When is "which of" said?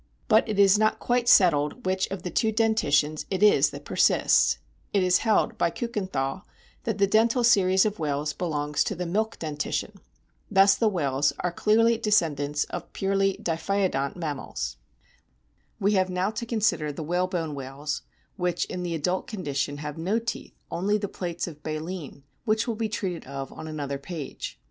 1.85-2.23